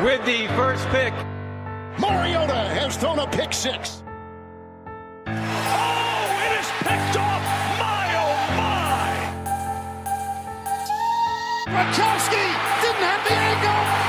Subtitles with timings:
[0.00, 1.12] with the first pick.
[2.00, 4.02] Mariota has thrown a pick six.
[5.26, 7.42] Oh, it is picked off!
[7.78, 9.12] My, oh, my!
[11.68, 12.46] Gronkowski
[12.80, 14.01] didn't have the angle.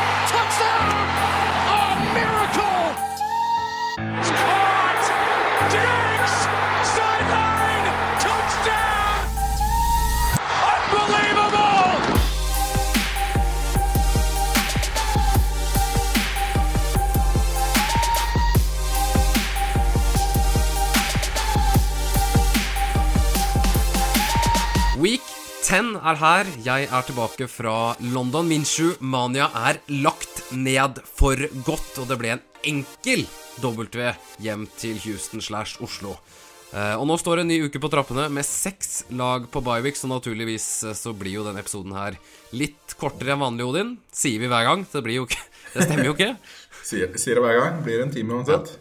[25.63, 26.47] 10 er her.
[26.65, 28.49] Jeg er tilbake fra London.
[28.49, 33.23] Minshu Mania er lagt ned for godt, og det ble en enkel
[33.63, 34.09] W
[34.43, 36.17] hjem til Houston slash Oslo.
[36.73, 40.11] Eh, og nå står en ny uke på trappene med seks lag på Byvik, så
[40.11, 42.19] naturligvis eh, så blir jo denne episoden her
[42.51, 43.95] litt kortere enn vanlig, Odin.
[44.11, 44.83] Sier vi hver gang.
[44.91, 46.31] Det blir jo ikke Det stemmer jo ikke.
[46.83, 47.79] Sier, sier det hver gang.
[47.87, 48.75] Blir en time uansett.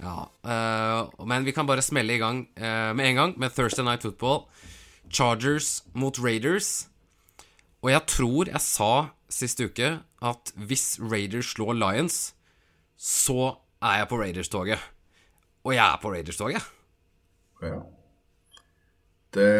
[0.00, 1.04] Ja, ja.
[1.28, 4.46] men vi kan bare smelle i gang eh, med en gang med Thursday Night Football.
[5.10, 6.88] Chargers mot Raiders.
[7.84, 8.90] Og jeg tror jeg sa
[9.28, 9.90] sist uke
[10.24, 12.34] at hvis Raiders slår Lions,
[12.96, 14.80] så er jeg på Raiders-toget.
[15.64, 16.64] Og jeg er på Raiders-toget.
[17.64, 17.80] Ja.
[19.34, 19.50] Det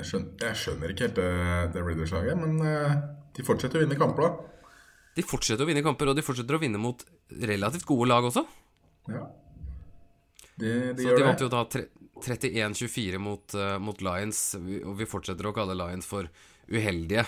[0.00, 1.30] jeg skjønner, jeg skjønner ikke helt det,
[1.74, 2.94] det Raiders-laget, men eh,
[3.36, 4.76] de fortsetter å vinne kamper, da.
[5.18, 7.02] De fortsetter å vinne kamper, og de fortsetter å vinne mot
[7.44, 8.46] relativt gode lag også.
[9.12, 9.26] Ja.
[10.60, 11.88] De, de Så gjør de vant jo da tre-
[12.26, 16.28] 31-24 mot, eh, mot Lions, og vi fortsetter å kalle Lions for
[16.70, 17.26] uheldige.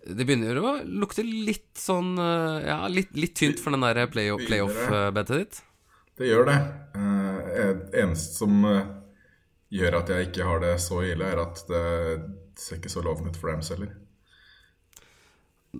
[0.00, 4.32] Det begynner å lukte litt sånn eh, Ja, litt, litt tynt for den der play
[4.46, 5.60] playoff-betet ditt.
[6.20, 6.56] Det gjør det.
[6.96, 7.30] Uh,
[8.02, 8.88] eneste som eh,
[9.72, 11.84] gjør at jeg ikke har det så ille, er at det
[12.60, 13.94] ser ikke så lovende ut for Rams heller.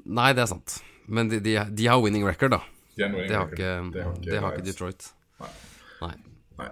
[0.01, 0.79] Nei, det er sant.
[1.11, 2.63] Men de, de, de har winning record, da.
[2.97, 5.11] De Det har ikke, Det har ikke det har ikke Detroit.
[5.41, 5.53] Nei.
[6.01, 6.15] Nei,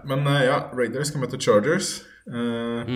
[0.08, 1.92] men eh, ja, Raiders skal møte Chargers.
[2.28, 2.92] Eh,